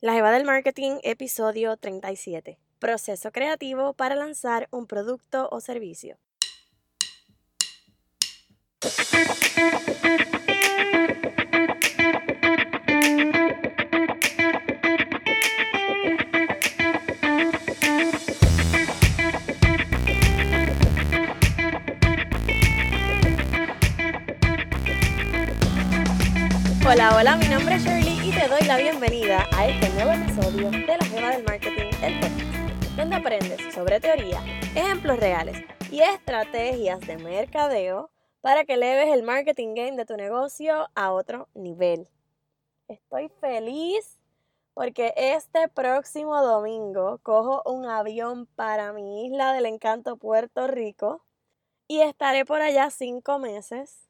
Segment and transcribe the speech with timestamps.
[0.00, 2.56] La Jeva del Marketing, episodio 37.
[2.78, 6.18] Proceso creativo para lanzar un producto o servicio.
[26.86, 28.07] Hola, hola, mi nombre es
[28.58, 33.16] doy la bienvenida a este nuevo episodio de la Gema del Marketing, el podcast, donde
[33.16, 34.42] aprendes sobre teoría,
[34.74, 35.58] ejemplos reales
[35.92, 38.10] y estrategias de mercadeo
[38.40, 42.08] para que leves el marketing game de tu negocio a otro nivel.
[42.88, 44.18] Estoy feliz
[44.74, 51.24] porque este próximo domingo cojo un avión para mi isla del encanto Puerto Rico
[51.86, 54.08] y estaré por allá cinco meses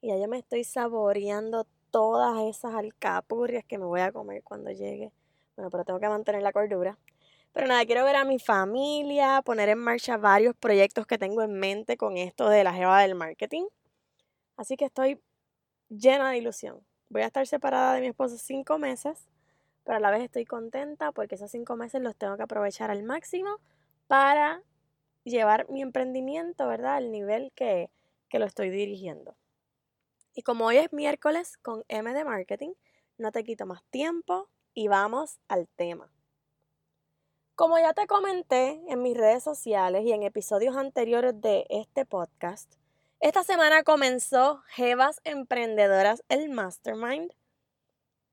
[0.00, 5.12] y allá me estoy saboreando todas esas alcapurrias que me voy a comer cuando llegue.
[5.56, 6.98] Bueno, pero tengo que mantener la cordura.
[7.52, 11.58] Pero nada, quiero ver a mi familia, poner en marcha varios proyectos que tengo en
[11.58, 13.64] mente con esto de la jeva del marketing.
[14.56, 15.20] Así que estoy
[15.88, 16.84] llena de ilusión.
[17.08, 19.28] Voy a estar separada de mi esposo cinco meses,
[19.84, 23.02] pero a la vez estoy contenta porque esos cinco meses los tengo que aprovechar al
[23.02, 23.58] máximo
[24.06, 24.62] para
[25.24, 26.96] llevar mi emprendimiento, ¿verdad?
[26.96, 27.90] Al nivel que,
[28.28, 29.37] que lo estoy dirigiendo.
[30.34, 32.72] Y como hoy es miércoles con M de Marketing,
[33.16, 36.12] no te quito más tiempo y vamos al tema.
[37.54, 42.72] Como ya te comenté en mis redes sociales y en episodios anteriores de este podcast,
[43.18, 47.32] esta semana comenzó Jevas Emprendedoras el Mastermind.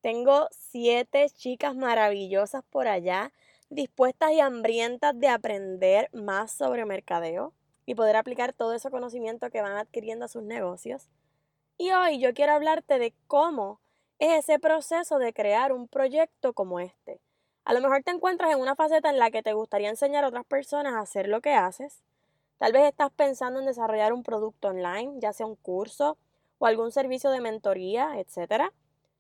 [0.02, 3.34] Tengo siete chicas maravillosas por allá,
[3.72, 7.52] dispuestas y hambrientas de aprender más sobre mercadeo
[7.88, 11.10] y poder aplicar todo ese conocimiento que van adquiriendo a sus negocios.
[11.78, 13.82] Y hoy yo quiero hablarte de cómo
[14.18, 17.20] es ese proceso de crear un proyecto como este.
[17.66, 20.30] A lo mejor te encuentras en una faceta en la que te gustaría enseñar a
[20.30, 22.02] otras personas a hacer lo que haces.
[22.60, 26.18] Tal vez estás pensando en desarrollar un producto online, ya sea un curso
[26.60, 28.72] o algún servicio de mentoría, etc.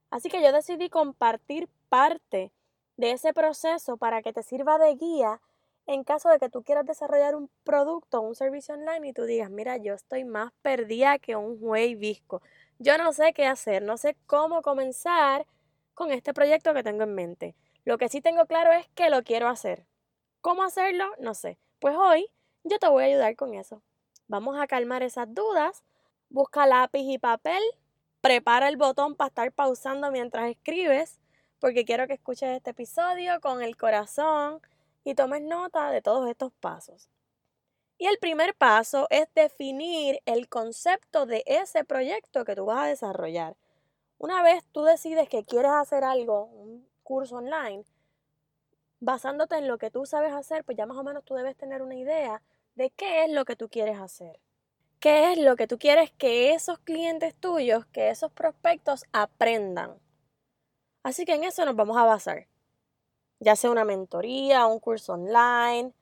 [0.09, 2.53] Así que yo decidí compartir parte
[2.95, 5.41] de ese proceso para que te sirva de guía
[5.88, 9.23] en caso de que tú quieras desarrollar un producto o un servicio online y tú
[9.23, 12.41] digas, mira, yo estoy más perdida que un juez visco.
[12.79, 15.46] Yo no sé qué hacer, no sé cómo comenzar
[15.94, 17.56] con este proyecto que tengo en mente.
[17.85, 19.85] Lo que sí tengo claro es que lo quiero hacer.
[20.41, 21.06] ¿Cómo hacerlo?
[21.19, 21.57] No sé.
[21.79, 22.28] Pues hoy
[22.63, 23.81] yo te voy a ayudar con eso.
[24.28, 25.84] Vamos a calmar esas dudas.
[26.29, 27.62] Busca lápiz y papel.
[28.22, 31.19] Prepara el botón para estar pausando mientras escribes,
[31.59, 34.62] porque quiero que escuches este episodio con el corazón
[35.05, 37.07] y tomes nota de todos estos pasos.
[37.97, 42.88] Y el primer paso es definir el concepto de ese proyecto que tú vas a
[42.88, 43.55] desarrollar.
[44.17, 47.85] Una vez tú decides que quieres hacer algo, un curso online,
[48.99, 51.81] basándote en lo que tú sabes hacer, pues ya más o menos tú debes tener
[51.81, 52.41] una idea
[52.73, 54.41] de qué es lo que tú quieres hacer.
[54.99, 59.99] ¿Qué es lo que tú quieres que esos clientes tuyos, que esos prospectos aprendan?
[61.03, 62.47] Así que en eso nos vamos a basar
[63.40, 65.94] ya sea una mentoría, un curso online,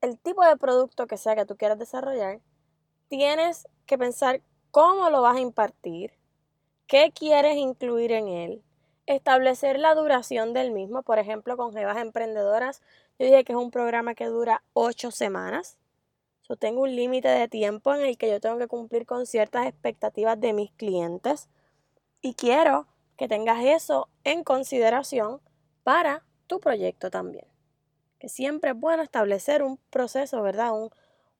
[0.00, 2.40] el tipo de producto que sea que tú quieras desarrollar,
[3.08, 6.12] tienes que pensar cómo lo vas a impartir,
[6.86, 8.62] qué quieres incluir en él,
[9.06, 11.02] establecer la duración del mismo.
[11.02, 12.82] Por ejemplo, con Jevas Emprendedoras,
[13.18, 15.78] yo dije que es un programa que dura ocho semanas.
[16.48, 19.66] Yo tengo un límite de tiempo en el que yo tengo que cumplir con ciertas
[19.66, 21.48] expectativas de mis clientes
[22.20, 25.40] y quiero que tengas eso en consideración
[25.84, 27.46] para tu proyecto también.
[28.18, 30.72] Que siempre es bueno establecer un proceso, ¿verdad?
[30.72, 30.90] Un,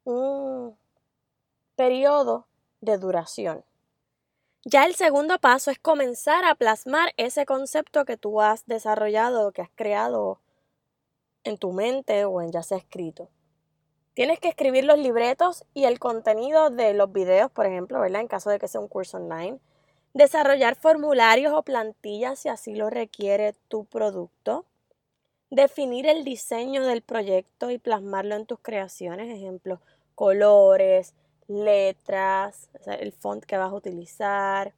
[0.04, 0.78] un
[1.74, 2.46] periodo
[2.80, 3.64] de duración.
[4.66, 9.62] Ya el segundo paso es comenzar a plasmar ese concepto que tú has desarrollado que
[9.62, 10.40] has creado
[11.42, 13.28] en tu mente o en ya sea escrito.
[14.14, 18.22] Tienes que escribir los libretos y el contenido de los videos, por ejemplo, ¿verdad?
[18.22, 19.58] En caso de que sea un curso online.
[20.14, 24.64] Desarrollar formularios o plantillas si así lo requiere tu producto
[25.54, 29.80] definir el diseño del proyecto y plasmarlo en tus creaciones, ejemplo,
[30.14, 31.14] colores,
[31.46, 34.74] letras, el font que vas a utilizar,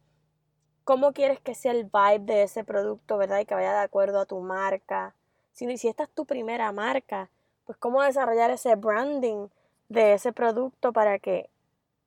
[0.85, 3.41] cómo quieres que sea el vibe de ese producto, ¿verdad?
[3.41, 5.15] Y que vaya de acuerdo a tu marca.
[5.53, 7.31] Si, si esta es tu primera marca,
[7.65, 9.49] pues cómo desarrollar ese branding
[9.89, 11.49] de ese producto para que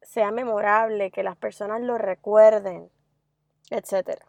[0.02, 2.90] sea memorable, que las personas lo recuerden,
[3.70, 4.24] etc.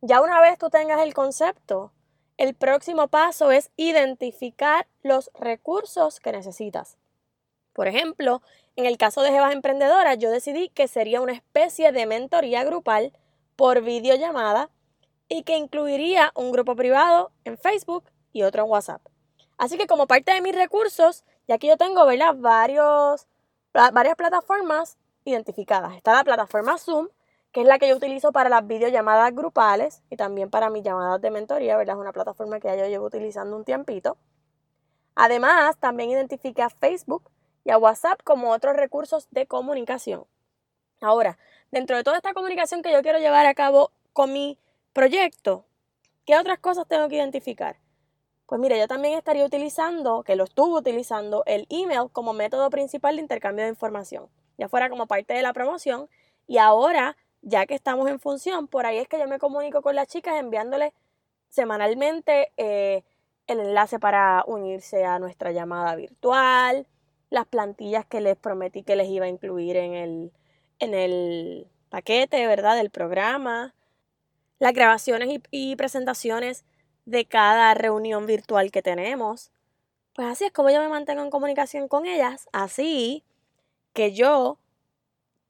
[0.00, 1.92] Ya una vez tú tengas el concepto,
[2.36, 6.96] el próximo paso es identificar los recursos que necesitas.
[7.74, 8.40] Por ejemplo,
[8.76, 13.12] en el caso de Jevas Emprendedoras, yo decidí que sería una especie de mentoría grupal
[13.56, 14.70] por videollamada
[15.28, 19.02] y que incluiría un grupo privado en Facebook y otro en WhatsApp.
[19.58, 23.26] Así que como parte de mis recursos, ya que yo tengo varias
[24.16, 25.94] plataformas identificadas.
[25.94, 27.08] Está la plataforma Zoom,
[27.52, 31.20] que es la que yo utilizo para las videollamadas grupales y también para mis llamadas
[31.20, 31.96] de mentoría, ¿verdad?
[31.96, 34.16] Es una plataforma que ya yo llevo utilizando un tiempito.
[35.14, 37.30] Además, también identifique a Facebook
[37.64, 40.24] y a WhatsApp como otros recursos de comunicación.
[41.00, 41.38] Ahora,
[41.70, 44.58] dentro de toda esta comunicación que yo quiero llevar a cabo con mi
[44.92, 45.64] proyecto,
[46.26, 47.76] ¿qué otras cosas tengo que identificar?
[48.46, 53.16] Pues mire, yo también estaría utilizando, que lo estuve utilizando, el email como método principal
[53.16, 56.08] de intercambio de información, ya fuera como parte de la promoción
[56.46, 59.94] y ahora, ya que estamos en función, por ahí es que yo me comunico con
[59.94, 60.92] las chicas enviándoles
[61.48, 63.02] semanalmente eh,
[63.46, 66.86] el enlace para unirse a nuestra llamada virtual,
[67.30, 70.32] las plantillas que les prometí que les iba a incluir en el,
[70.78, 72.76] en el paquete, ¿verdad?
[72.76, 73.74] Del programa,
[74.60, 76.64] las grabaciones y, presentaciones
[77.04, 79.50] de cada reunión virtual que tenemos.
[80.14, 83.24] Pues así es como yo me mantengo en comunicación con ellas, así
[83.92, 84.58] que yo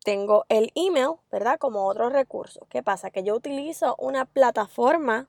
[0.05, 1.59] tengo el email, ¿verdad?
[1.59, 2.67] Como otro recurso.
[2.71, 3.11] ¿Qué pasa?
[3.11, 5.29] Que yo utilizo una plataforma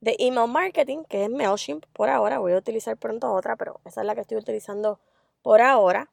[0.00, 2.38] de email marketing que es MailChimp por ahora.
[2.38, 5.00] Voy a utilizar pronto otra, pero esa es la que estoy utilizando
[5.42, 6.10] por ahora.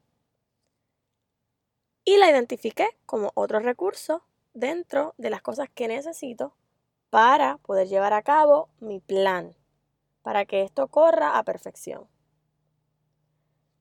[2.04, 4.22] Y la identifiqué como otro recurso
[4.54, 6.54] dentro de las cosas que necesito
[7.10, 9.54] para poder llevar a cabo mi plan,
[10.22, 12.11] para que esto corra a perfección.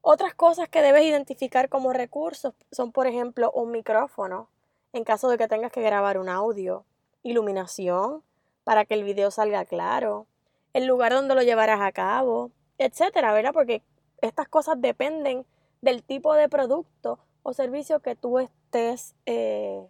[0.01, 4.49] Otras cosas que debes identificar como recursos son, por ejemplo, un micrófono,
[4.93, 6.85] en caso de que tengas que grabar un audio,
[7.21, 8.23] iluminación,
[8.63, 10.25] para que el video salga claro,
[10.73, 13.53] el lugar donde lo llevarás a cabo, etcétera, ¿verdad?
[13.53, 13.83] Porque
[14.21, 15.45] estas cosas dependen
[15.81, 19.87] del tipo de producto o servicio que tú estés eh,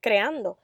[0.00, 0.58] creando.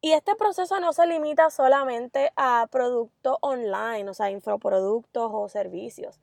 [0.00, 6.20] Y este proceso no se limita solamente a productos online, o sea, infoproductos o servicios.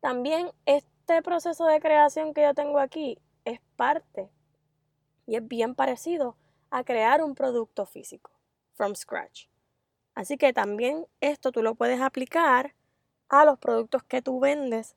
[0.00, 0.50] También
[1.02, 4.30] este proceso de creación que yo tengo aquí es parte
[5.26, 6.36] y es bien parecido
[6.70, 8.30] a crear un producto físico
[8.74, 9.46] from scratch.
[10.14, 12.74] Así que también esto tú lo puedes aplicar
[13.28, 14.94] a los productos que tú vendes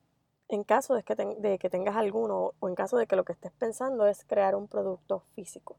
[0.47, 3.33] en caso de que, de que tengas alguno o en caso de que lo que
[3.33, 5.75] estés pensando es crear un producto físico.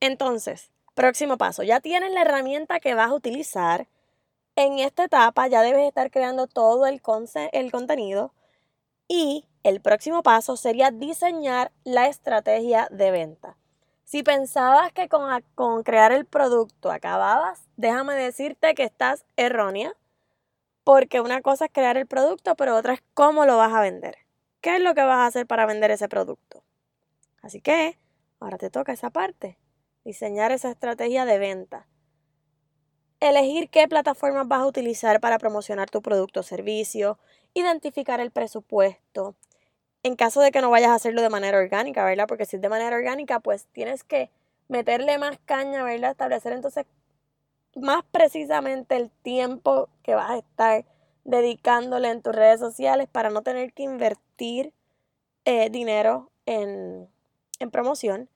[0.00, 3.88] Entonces, Próximo paso, ya tienes la herramienta que vas a utilizar.
[4.54, 7.02] En esta etapa ya debes estar creando todo el,
[7.50, 8.32] el contenido
[9.08, 13.56] y el próximo paso sería diseñar la estrategia de venta.
[14.04, 19.94] Si pensabas que con, con, crear el producto acababas, déjame decirte que estás errónea,
[20.84, 24.18] porque una cosa es crear el producto, pero otra es cómo lo vas a vender.
[24.60, 26.62] ¿Qué es lo que vas a hacer para vender ese producto?
[27.42, 27.98] Así que
[28.40, 29.58] ahora te toca esa parte
[30.04, 31.88] diseñar esa estrategia de venta.
[33.20, 37.18] Elegir qué plataformas vas a utilizar para promocionar tu producto o servicio,
[37.54, 39.34] identificar el presupuesto.
[40.02, 42.26] En caso de que no vayas a hacerlo de manera orgánica, ¿verdad?
[42.28, 44.30] Porque si es de manera orgánica, pues tienes que
[44.68, 46.10] meterle más caña, ¿verdad?
[46.10, 46.86] Establecer entonces
[47.74, 50.84] más precisamente el tiempo que vas a estar
[51.24, 54.72] dedicándole en tus redes sociales para no tener que invertir
[55.46, 57.08] eh, dinero en,
[57.58, 58.28] en promoción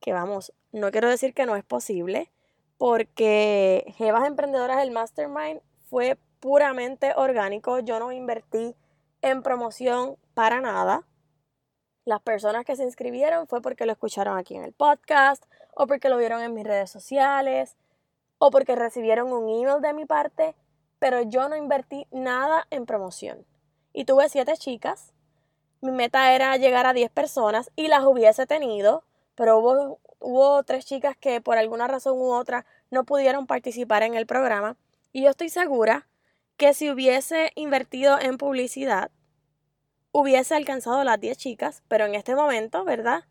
[0.00, 2.30] que vamos, no quiero decir que no es posible,
[2.78, 7.78] porque Jevas Emprendedoras, el Mastermind, fue puramente orgánico.
[7.78, 8.74] Yo no invertí
[9.22, 11.06] en promoción para nada.
[12.04, 15.44] Las personas que se inscribieron fue porque lo escucharon aquí en el podcast,
[15.74, 17.76] o porque lo vieron en mis redes sociales,
[18.38, 20.56] o porque recibieron un email de mi parte,
[20.98, 23.46] pero yo no invertí nada en promoción.
[23.92, 25.12] Y tuve siete chicas.
[25.80, 29.04] Mi meta era llegar a 10 personas y las hubiese tenido
[29.40, 34.14] pero hubo, hubo tres chicas que por alguna razón u otra no pudieron participar en
[34.14, 34.76] el programa
[35.12, 36.06] y yo estoy segura
[36.60, 39.10] que si hubiese invertido en publicidad,
[40.12, 43.24] hubiese alcanzado las 10 chicas, pero en este momento, ¿verdad?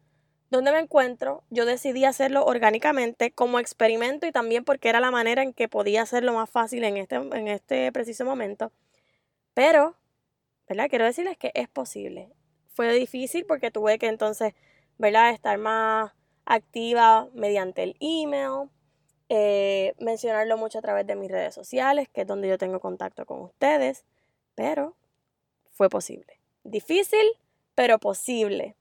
[0.50, 5.44] Donde me encuentro, yo decidí hacerlo orgánicamente como experimento y también porque era la manera
[5.44, 8.72] en que podía hacerlo más fácil en este, en este preciso momento.
[9.54, 9.96] Pero,
[10.68, 10.90] ¿verdad?
[10.90, 12.34] Quiero decirles que es posible.
[12.74, 14.56] Fue difícil porque tuve que entonces
[15.00, 15.32] ¿verdad?
[15.32, 16.12] Estar más
[16.46, 18.70] activa mediante el email,
[19.30, 23.26] eh, mencionarlo mucho a través de mis redes sociales, que es donde yo tengo contacto
[23.26, 24.04] con ustedes,
[24.56, 24.96] pero
[25.72, 26.40] fue posible.
[26.64, 27.26] Difícil,
[27.76, 28.76] pero posible.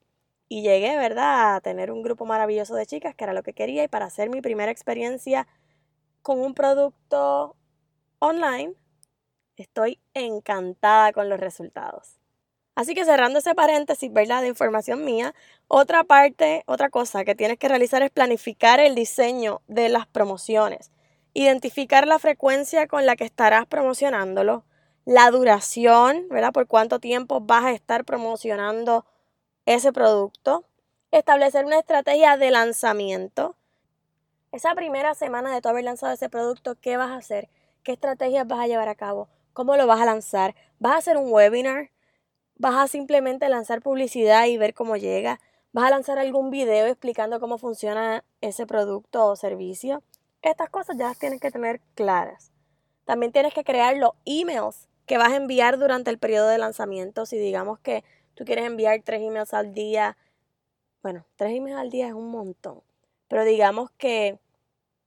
[0.49, 3.85] Y llegué, ¿verdad?, a tener un grupo maravilloso de chicas, que era lo que quería,
[3.85, 5.47] y para hacer mi primera experiencia
[6.23, 7.55] con un producto
[8.19, 8.75] online,
[9.57, 12.19] estoy encantada con los resultados.
[12.79, 14.41] Así que cerrando ese paréntesis, ¿verdad?
[14.41, 15.35] De información mía,
[15.67, 20.93] otra parte, otra cosa que tienes que realizar es planificar el diseño de las promociones.
[21.35, 24.65] identificar la frecuencia con la que estarás promocionándolo,
[25.05, 26.53] la duración, ¿verdad?
[26.53, 29.05] Por cuánto tiempo vas a estar promocionando
[29.67, 30.65] ese producto,
[31.11, 33.57] establecer una estrategia de lanzamiento.
[34.53, 37.49] Esa primera semana de tu haber lanzado ese producto, ¿qué vas a hacer?
[37.83, 39.29] ¿Qué estrategias vas a llevar a cabo?
[39.53, 40.55] ¿Cómo lo vas a lanzar?
[40.79, 41.91] ¿Vas a hacer un webinar?
[42.61, 45.39] ¿Vas a simplemente lanzar publicidad y ver cómo llega?
[45.73, 50.03] ¿Vas a lanzar algún video explicando cómo funciona ese producto o servicio?
[50.43, 52.51] Estas cosas ya las tienes que tener claras.
[53.05, 57.27] También tienes que crear los emails que vas a enviar durante el periodo de lanzamiento.
[57.27, 58.03] Si digamos que
[58.35, 60.17] tú quieres enviar tres emails al día,
[61.01, 62.83] bueno, tres emails al día es un montón.
[63.29, 64.41] Pero digamos que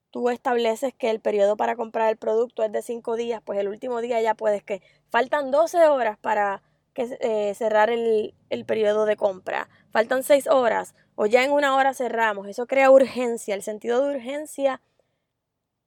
[0.09, 3.67] tú estableces que el periodo para comprar el producto es de cinco días, pues el
[3.67, 6.61] último día ya puedes que faltan 12 horas para
[6.93, 11.75] que, eh, cerrar el, el periodo de compra, faltan seis horas o ya en una
[11.75, 12.47] hora cerramos.
[12.47, 13.55] Eso crea urgencia.
[13.55, 14.81] El sentido de urgencia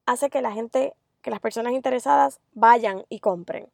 [0.05, 3.69] hace que la gente, que las personas interesadas vayan y compren.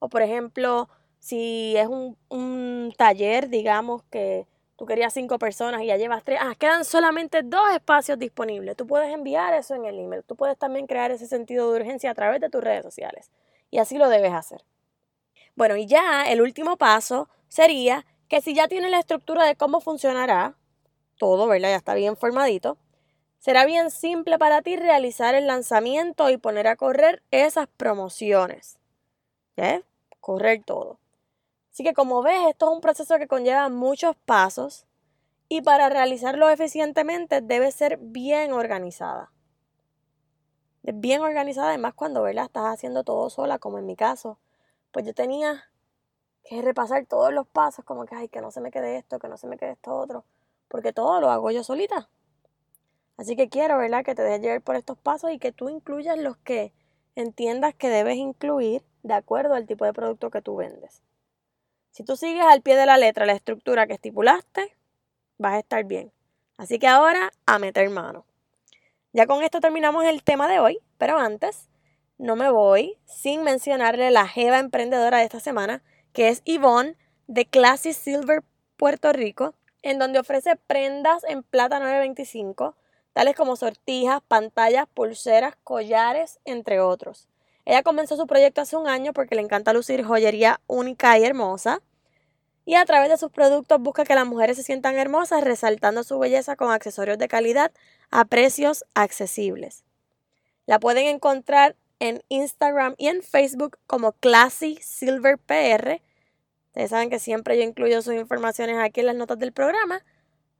[0.00, 5.86] O por ejemplo, si es un, un taller, digamos que tú querías cinco personas y
[5.86, 8.76] ya llevas tres, ah, quedan solamente dos espacios disponibles.
[8.76, 10.22] Tú puedes enviar eso en el email.
[10.24, 13.30] Tú puedes también crear ese sentido de urgencia a través de tus redes sociales.
[13.70, 14.62] Y así lo debes hacer.
[15.58, 19.80] Bueno, y ya el último paso sería que si ya tienes la estructura de cómo
[19.80, 20.56] funcionará
[21.16, 21.70] todo, ¿verdad?
[21.70, 22.78] Ya está bien formadito.
[23.40, 28.78] Será bien simple para ti realizar el lanzamiento y poner a correr esas promociones.
[29.56, 29.82] ¿Eh?
[30.20, 31.00] Correr todo.
[31.72, 34.86] Así que como ves, esto es un proceso que conlleva muchos pasos
[35.48, 39.32] y para realizarlo eficientemente debe ser bien organizada.
[40.84, 42.44] Bien organizada, además cuando ¿verdad?
[42.44, 44.38] estás haciendo todo sola, como en mi caso,
[44.90, 45.64] pues yo tenía
[46.44, 49.28] que repasar todos los pasos, como que, ay, que no se me quede esto, que
[49.28, 50.24] no se me quede esto otro,
[50.68, 52.08] porque todo lo hago yo solita.
[53.16, 56.16] Así que quiero, ¿verdad?, que te dejes llevar por estos pasos y que tú incluyas
[56.18, 56.72] los que
[57.16, 61.02] entiendas que debes incluir de acuerdo al tipo de producto que tú vendes.
[61.90, 64.76] Si tú sigues al pie de la letra la estructura que estipulaste,
[65.36, 66.12] vas a estar bien.
[66.56, 68.24] Así que ahora a meter mano.
[69.12, 71.68] Ya con esto terminamos el tema de hoy, pero antes
[72.18, 75.82] no me voy sin mencionarle la jeva emprendedora de esta semana,
[76.12, 76.96] que es Yvonne
[77.28, 78.42] de Classy Silver
[78.76, 82.76] Puerto Rico, en donde ofrece prendas en plata 925,
[83.12, 87.28] tales como sortijas, pantallas, pulseras, collares, entre otros.
[87.64, 91.82] Ella comenzó su proyecto hace un año porque le encanta lucir joyería única y hermosa.
[92.64, 96.18] Y a través de sus productos busca que las mujeres se sientan hermosas, resaltando su
[96.18, 97.72] belleza con accesorios de calidad
[98.10, 99.84] a precios accesibles.
[100.66, 106.00] La pueden encontrar en Instagram y en Facebook como Classy Silver PR.
[106.68, 110.04] Ustedes saben que siempre yo incluyo sus informaciones aquí en las notas del programa.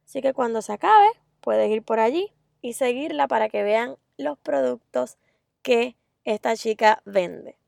[0.04, 1.08] Así que cuando se acabe,
[1.40, 5.18] puedes ir por allí y seguirla para que vean los productos
[5.62, 7.58] que esta chica vende.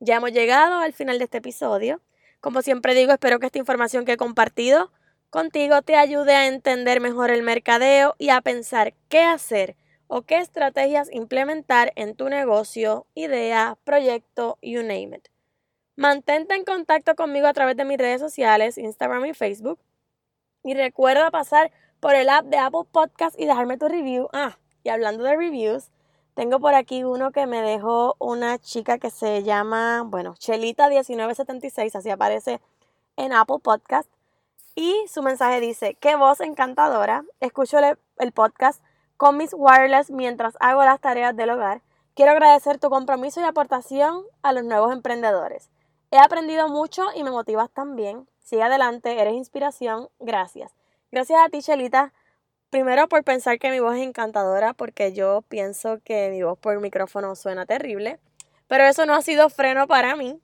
[0.00, 2.02] Ya hemos llegado al final de este episodio.
[2.40, 4.92] Como siempre digo, espero que esta información que he compartido
[5.30, 9.76] contigo te ayude a entender mejor el mercadeo y a pensar qué hacer
[10.16, 15.26] o qué estrategias implementar en tu negocio, idea, proyecto, you name it.
[15.96, 19.80] Mantente en contacto conmigo a través de mis redes sociales, Instagram y Facebook.
[20.62, 24.28] Y recuerda pasar por el app de Apple Podcast y dejarme tu review.
[24.32, 25.90] Ah, y hablando de reviews,
[26.34, 32.10] tengo por aquí uno que me dejó una chica que se llama, bueno, Chelita1976, así
[32.10, 32.60] aparece
[33.16, 34.08] en Apple Podcast.
[34.76, 38.80] Y su mensaje dice, qué voz encantadora, escucho el podcast
[39.16, 41.82] con mis wireless mientras hago las tareas del hogar.
[42.14, 45.70] Quiero agradecer tu compromiso y aportación a los nuevos emprendedores.
[46.10, 48.28] He aprendido mucho y me motivas también.
[48.40, 50.08] Sigue adelante, eres inspiración.
[50.20, 50.72] Gracias.
[51.10, 52.12] Gracias a ti, Chelita
[52.74, 56.80] Primero por pensar que mi voz es encantadora, porque yo pienso que mi voz por
[56.80, 58.18] micrófono suena terrible,
[58.66, 60.40] pero eso no ha sido freno para mí.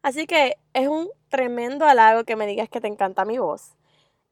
[0.00, 3.74] Así que es un tremendo halago que me digas que te encanta mi voz.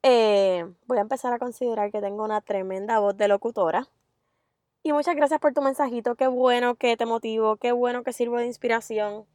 [0.03, 3.89] Eh, voy a empezar a considerar que tengo una tremenda voz de locutora.
[4.83, 6.17] Y muchas gracias por tu mensajito.
[6.17, 9.27] Qué bueno que te motivo, qué bueno que sirvo de inspiración.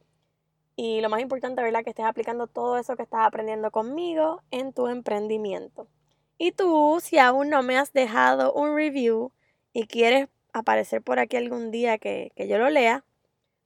[0.76, 1.82] Y lo más importante, ¿verdad?
[1.82, 5.88] Que estés aplicando todo eso que estás aprendiendo conmigo en tu emprendimiento.
[6.36, 9.32] Y tú, si aún no me has dejado un review
[9.72, 13.04] y quieres aparecer por aquí algún día que, yo lo lea,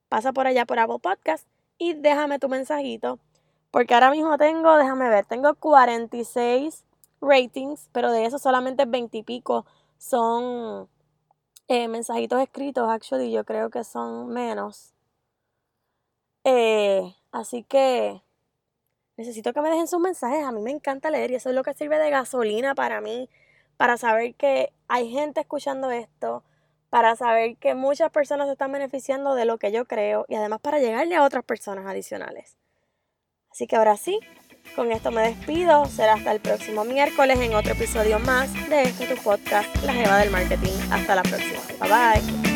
[0.08, 1.46] pasa por allá por Apple Podcast
[1.78, 3.18] y déjame tu mensajito.
[3.70, 6.84] Porque ahora mismo tengo, déjame ver, tengo 46
[7.22, 9.64] ratings, pero de esos solamente 20 y pico
[9.96, 10.88] son
[11.68, 12.90] eh, mensajitos escritos.
[12.90, 14.92] Actually, yo creo que son menos.
[16.44, 18.20] Eh, así que
[19.16, 20.44] necesito que me dejen sus mensajes.
[20.44, 23.30] A mí me encanta leer y eso es lo que sirve de gasolina para mí,
[23.76, 26.42] para saber que hay gente escuchando esto,
[26.90, 30.60] para saber que muchas personas se están beneficiando de lo que yo creo y además
[30.60, 32.58] para llegarle a otras personas adicionales.
[33.50, 34.18] Así que ahora sí,
[34.74, 35.86] con esto me despido.
[35.86, 40.18] Será hasta el próximo miércoles en otro episodio más de este tu podcast, La Jeva
[40.18, 40.72] del Marketing.
[40.90, 41.60] Hasta la próxima.
[41.80, 42.51] Bye bye.